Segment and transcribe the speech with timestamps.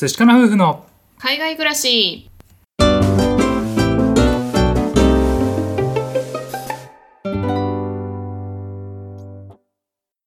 [0.00, 0.86] 寿司かな夫婦の
[1.18, 2.30] 海外暮らし。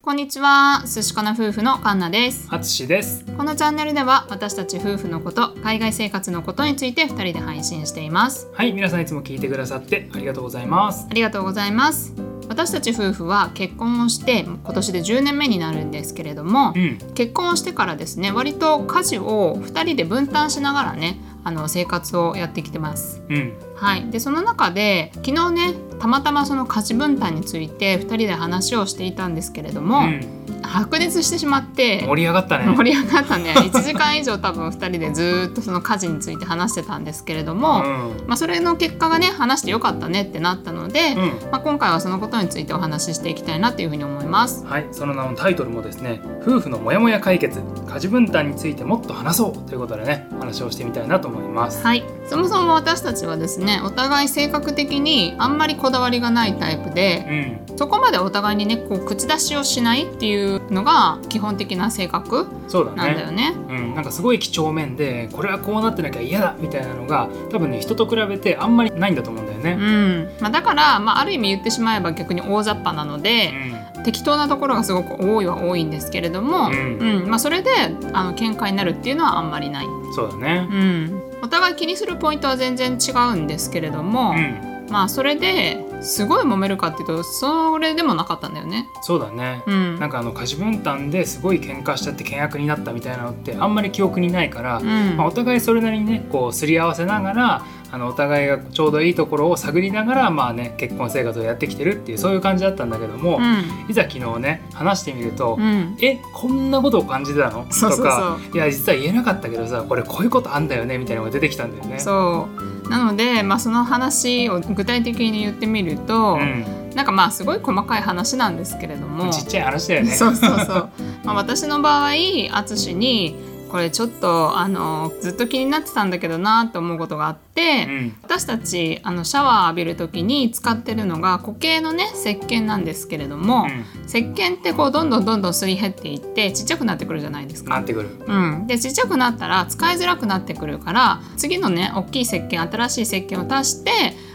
[0.01, 0.83] こんにちは。
[0.85, 2.49] 寿司かな夫婦のカンナです。
[2.51, 3.23] あつしです。
[3.37, 8.49] このチャンネルでは私たち夫婦のこと海外生活のことについて2人で配信しています。
[8.53, 11.07] はい皆さんいつも聞いてくださってありがとうございます。
[11.09, 23.23] ありがとうございます私たち夫婦は結婚をして今年で10年目になるんですけれども、うん結婚をしてからですね割と家事を2人で分担しながらねあの生活をやってきてます。
[23.29, 30.41] うんはい、でその中で昨日ねたまたまその家事分担について2人で話をしていたんですけれども、うん。
[30.63, 32.65] 白熱してしまって盛り上がったね。
[32.65, 33.53] 盛り上がったね。
[33.73, 37.87] 1時間以上多分2人でずーっとその家事について話してたんですけれども、う
[38.23, 38.27] ん。
[38.27, 41.51] まあ、それの結果がね話してよかったねってなったので、うん。
[41.51, 44.65] まあ、今回はそのことについてお話ししていきたいなというふうに思います。
[44.65, 51.85] はい、その名のタイトルもですね夫婦のモヤモヤ解決家事分担についてもっと話そうということでね話をしてみたいなと思います。
[51.85, 63.53] はい、そもそも私たちはですねお互い性格的にあんまりこだわりがないタイプでうんそこまでお互いにねこう口出しをしないっていうのが基本的な性格そうだなんだよねね。
[63.69, 69.73] うん、なんかすごい几帳面でこれはこうなってなきゃ嫌だみたいなのが多分ね人と比べてあんまりないんだと思うんだようね。
[69.75, 77.69] んまあ、だから、まあ、ある意味言ってしまえば逆に大雑把なのうで、ん適当なところがすごく多いは多いんですけれども、ううんんまあ、それで
[78.13, 79.85] あの喧嘩になるっていうのはあんまりない。
[80.15, 80.73] そうだねう。
[80.75, 88.89] ん、お互い気にするポイントは全然違うんですけれども、うんまあそれですごい揉めるかっていうとそれでもなかったんだよね。
[89.01, 89.63] そうだね。
[89.65, 103.89] うん、なんかあの家事分担ですごい喧嘩しちゃって険悪になったみたいなのってあんまり記憶にないから、うんまあ、お互いそれなりにねこうすり合わせながらあのお互いがちょうどいいところを探りながらまあね結婚生活をやってきてるっていうそういう感じだったんだけども、うん。
[103.89, 105.97] いざ昨日ね話してみると、うん。
[106.01, 107.65] えこんなことを感じてたの？
[107.65, 111.99] とかいや実は言えなかったけどさこれこういうことあんだよねみたいなのが出てきたんだよね。
[111.99, 112.47] そ
[112.85, 112.89] う。
[112.89, 116.65] なので、まあ、その話を具体的に言ってみると、うん。
[116.95, 120.11] なんかまあすごい細かい話なんですけれども、ちっちゃい話だよね。
[120.11, 120.89] そうそうそう、
[121.23, 122.11] まあ、私の場合
[122.51, 123.35] 淳に
[123.71, 133.67] これちょっとあのずっと気になってたんだけどなと思うことがあって、うん私たちあのシャワー浴びる時に使ってるのが固形のね石鹸なんですけれども、
[134.07, 137.75] 石鹸ってこうどんどんどんどんすり減っていってちっちゃくなってくるじゃないですか。
[137.75, 138.09] なってくる。
[138.25, 143.91] うん、でちっちゃくなったら使いづらくなってくるから次のね大きい石鹸新しい石鹸を足して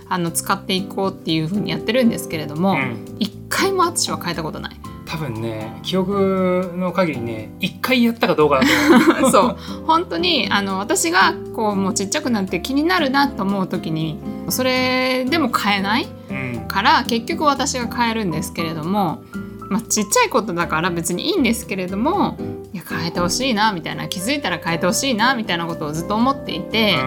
[0.08, 4.76] あの使っていこうっていう風にやってるんですけれども、うん一回も淳は変えたことない。
[5.06, 9.30] 多分ね記憶の限りね一回やったかどうかだと。
[9.30, 9.56] そう。
[9.86, 14.18] 本当にあの私がこうもうちっちゃくなって気になるなと思う時に
[14.48, 16.68] それでも変えないうん。
[16.68, 19.22] から結局私が変えるんですけれども、
[19.70, 22.36] まあ、ちっちゃいことだから別にいいんですけれども
[22.74, 26.98] いや変えてほしいなみたいな気づいたら変えてほしいなみたいなことをずっと思っていて、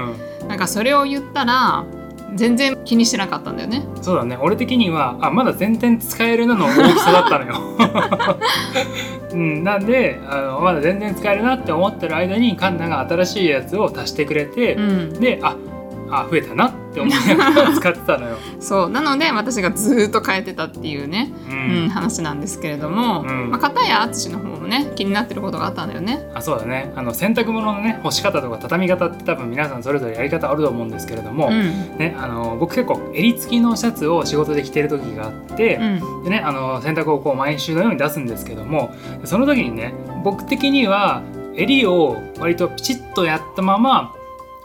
[0.47, 1.85] なんかそれを言ったら
[2.35, 3.85] 全然気にしてなかったんだよね。
[4.01, 4.37] そうだね。
[4.41, 7.55] 俺的にはあまだ全然使えるなの大きさだったのよ、
[9.33, 15.55] うん、なんであのまだ全然使えるなって思ってる間にカンナが新しいやつを足してくれて、うん、であ
[16.11, 16.69] あ増えたな。
[16.69, 23.49] って思いながら 使ってたのよ、そうなので私がずっと変えてたっていうね、ううんん話なんですけれども、うん。
[23.51, 26.29] まあ、片や淳の方もね気になってることがあったんだよね。
[26.33, 26.91] あそうだね。
[26.95, 31.97] あの洗濯物のね干し方とか畳み方って多分皆さんそれぞれやり方あると思うんですけれども、うん。
[31.97, 35.83] ね、あの僕結構襟付きのシャツを仕事で着てる時があって、う
[36.21, 36.23] ん。
[36.23, 38.91] でねあの洗濯をこう毎週のように出すんですけども
[39.23, 39.93] その時にね
[40.23, 41.21] 僕的には
[41.55, 44.13] 襟を割とピチッとやったまま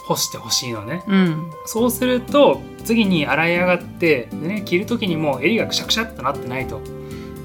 [0.07, 1.03] 干してほしいのね。
[1.09, 1.51] うん。
[1.67, 6.81] そうすると次に洗い上がってで、ね、着る時にも襟がくしゃくしゃっとなってないと。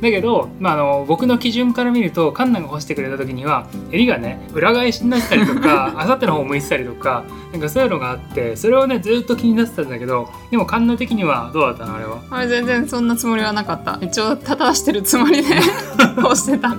[0.02, 12.22] だけど、まあ、あの僕の基準から見るとカンナが干してくれた時には襟がね裏返しになってたりとか あさっての方向いてたりとかなんかそういうのがあってそれをねずっと気になってたんだけどでもカンナ的にはどうだったのあれは？
[12.32, 14.00] あれ全然そんなつもりはなかった。
[14.02, 15.56] 一応正してるつもりで
[16.24, 16.78] こうしてたっ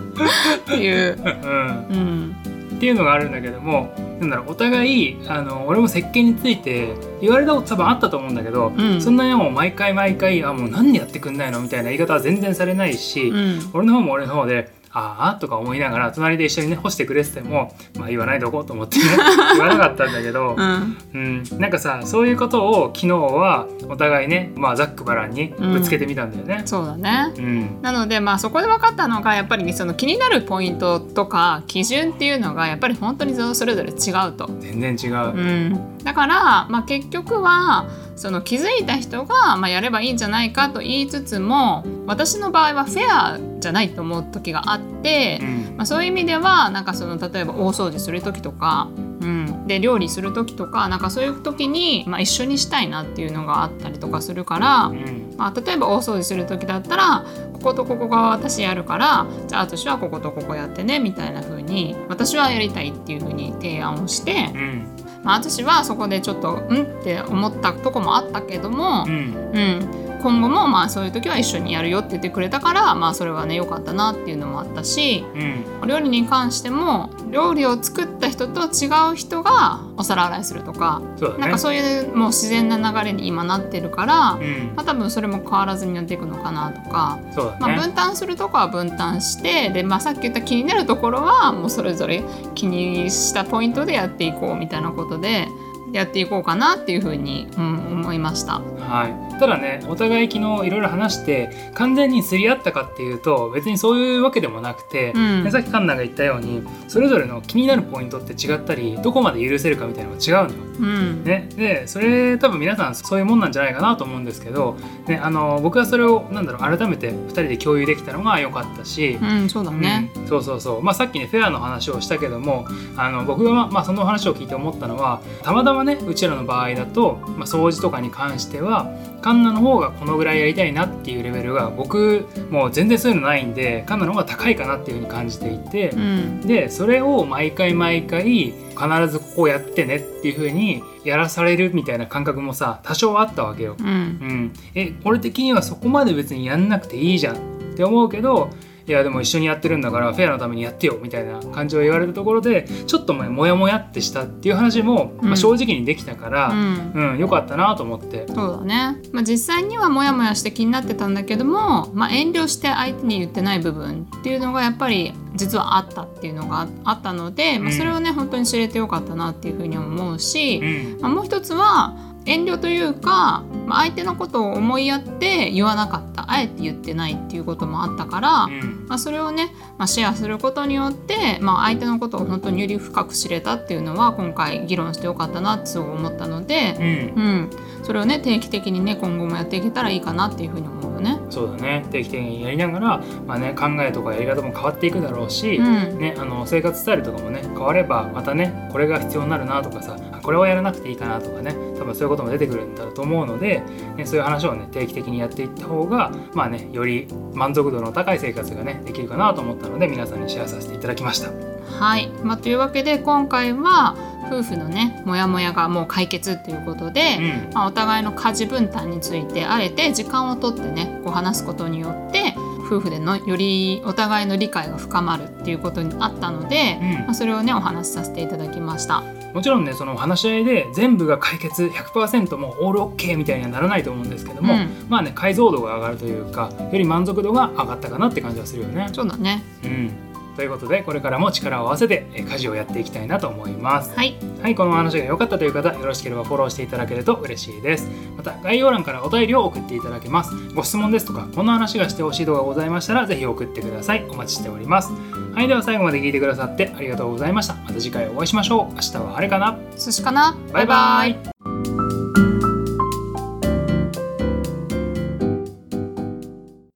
[0.66, 1.86] ていう、うん。
[1.90, 2.36] うん、
[2.80, 9.02] っていうのがあるんだけどもなんだろうお互いあの俺も石鹸について言われたこと多分あったと思うんだけど、うん。
[9.02, 13.70] そんなにもう毎回毎回あもう何でやってくんないのみたいな言い方は全然されないし、うん。
[13.74, 19.04] 俺の方も俺の方でああとか思いながら隣で一緒にね干してくれててもまあ言わないでおこうと思ってね
[19.54, 26.62] 言わなかったんだけどう、んうん、なんかさそういうことを昨日はお互いね、まあ、ざっくばらんにぶつけてみたんだよね。
[26.64, 34.50] そうだねうんなのでまあそこで分かったのがやっぱりその気になるポイントとか基準っていうのがやっぱり本当にそれぞれ違うと。
[34.58, 35.16] 全然違う。
[35.28, 45.76] うん、だから、まあ、結局はその気づいた人が、まあ、やればいいんじゃないかと言いつつも私の場合はフェアじゃないと思う時があって、うん。
[45.76, 48.88] まあ、そういう意味ではなんかその例えば大掃除する時とか
[49.20, 55.34] うん、で料理する時とかなんかそういう時に、まあ、一緒にしたいなっていうのがあったりとかするから、うん。
[55.36, 64.86] まあ、例えば大掃除する時だったらこことここが私やるからじゃあ私はこことここやってねみたいな風に私はやりたいっていう風に提案をしてう、ん。
[65.22, 69.12] まあ、私はそこでちょっとうんって思ったとこもあったけどもう、ん。
[69.12, 75.88] うん、今後もまあそういう時は一緒にやるよって言ってくれたから、まあ、それはね良かったなっていうのもあったしうん。
[75.88, 81.40] 料理に関しても料理を作った人と違う人がお皿洗いするとか、そうだね。
[81.42, 84.72] なんかそういうもう自然な流れに今なってるから、うん。
[84.76, 87.18] まあ、多分それも変わらずにやっていくのかなとか。
[87.20, 92.22] ね、まあ、分担するとこは分担してで、まあ、さっき言った気になるところはもうそれぞれ
[92.54, 95.48] 気にしたポイントでやっていこうみたいなことで
[95.92, 98.60] やっていこうかなっていうふうに、うん、思いました。
[98.60, 110.70] はい、ただねお互い昨日いろいろ話して完全にすり合ったかっていうと別にそういうわけでもなくて、うんでさっきカンナが言ったようにそれぞれの気になるポイントって違ったりどこまで許せるかみたいなのが違うのよ。
[110.80, 114.76] うんね、でそれ多分皆さんそういうもんなんじゃないかなと思うんですけど、
[115.06, 120.10] ね、あの僕はそれをなんだろう改めて2人で共有できたのが良かったし、うん、そうだね。
[120.16, 122.66] うんそうそうそう、まあ、さっきねフェアの話をしたけども
[122.96, 128.92] あの僕が、ままあ、その話を聞いて思ったのはたまたまねうちらの場合だと、まあ、掃除とかに関しては
[129.22, 135.90] カンナの方がこのぐらいやりたいなっていうレベルが僕もう全然そういうのないんでカンナの方が高いかなっていうふうに感じていて。
[135.90, 143.76] うん、でそれを毎回毎回必ずここやってねっていう風にやらされるみたいな感覚もさ多少あったわけよ。
[143.78, 147.38] うんう、ん、え俺的にはそこまで別にやんなくていいじゃんっ
[147.76, 148.50] て思うけど
[148.90, 156.92] いやでも一緒にやってるんだからフェアのためにやってよみたいな感じを言われるところでちょっとねモヤモヤってしたっていう話も、ま正直にできたかうら、ん。
[156.92, 158.26] うんよかったなと思って。
[158.26, 167.72] そうだね、まあ、実際にはモヤモヤして気になってたんだけども、まあ、遠慮して相手に言ってない部分っていうのがやっぱり実はあったっていうのがあったので、まあ、うん。
[167.72, 171.00] それをね本当に知れてよかったなっていうふうに思うし、うん。
[171.00, 171.94] まあ、もう一つは
[172.26, 176.30] 遠慮というか、まあ、相手のことを思いやって言わなかった。
[176.30, 178.86] あえて言ってないっていうこともあったから、うん。
[178.88, 187.22] まあ、それをね、まあ、シェアすることによって、まあ、相手のことを本当により深く知れたっていうのは今回議論してよかったなって思ったので、うん。
[187.22, 187.50] うん、
[187.82, 191.20] それをね定期的にね今後もやっていけたらいいかなっていうふうに思うよね。
[191.30, 203.62] そうだね定期的にやりながら、まあね、考えとかやり方も変わっていくだろうし、うんね、あの生活スタイルとかもね変わればまたねこれが必要になるなとかさあこれはやらなくていいかなとかね多分そういうことも出てくるんだと思うので、
[203.96, 211.49] ね、そういう話をね定期的にやっていった方がまあねより満足度の高い生活がねできるかなと思ったので皆さんにシェアさせていただきました。
[211.78, 213.96] はい、まあ、というわけで今回は
[214.30, 217.54] 夫婦のねモヤモヤがもう解決ということで、うん。
[217.54, 222.34] まあ、お互いの家事分担についてあえて時間をとってねこう話すことによって
[222.66, 226.92] 夫婦でのよりお互いの理解が深まるっていうことにあったので、うん。
[227.06, 229.02] まあ、それをねお話しさせていただきました。
[229.34, 234.86] もちろんねその話し合いで全部が解決100%もうオールオッケーみたいにはならないと思うんですけども、うん。
[234.88, 238.88] まあね解像度が上がるというかより満足度が上がったかなって感じはするよね。
[238.92, 239.42] そうだね。
[239.64, 239.90] うん、
[240.36, 243.94] ということでこれからも力を合わせてえー家事をやっていきたいなと思います。
[243.94, 247.90] はいはい、このお話が良かったという方、よろしければフォローしていただけると嬉しいです。
[248.16, 250.30] また、概要欄からお便りを送っていただけます。
[250.54, 254.06] ご質問ですとか、こんな話がしてほしい動画がございましたら、ぜひ送ってください。
[254.08, 254.90] お待ちしております。
[255.34, 257.54] はい、では最後まで聞いてくださってありがとうございました。
[257.54, 258.74] また次回お会いしましょう。
[258.74, 259.58] 明日は晴れかな？
[259.76, 260.34] 寿司かな？
[260.52, 261.39] バイバイ